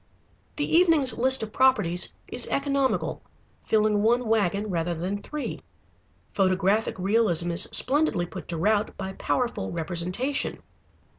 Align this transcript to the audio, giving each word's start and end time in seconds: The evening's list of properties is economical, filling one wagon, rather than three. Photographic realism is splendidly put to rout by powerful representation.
The 0.55 0.65
evening's 0.67 1.15
list 1.15 1.43
of 1.43 1.53
properties 1.53 2.11
is 2.27 2.47
economical, 2.47 3.21
filling 3.67 4.01
one 4.01 4.27
wagon, 4.27 4.71
rather 4.71 4.95
than 4.95 5.21
three. 5.21 5.59
Photographic 6.33 6.97
realism 6.97 7.51
is 7.51 7.69
splendidly 7.71 8.25
put 8.25 8.47
to 8.47 8.57
rout 8.57 8.97
by 8.97 9.13
powerful 9.13 9.71
representation. 9.71 10.63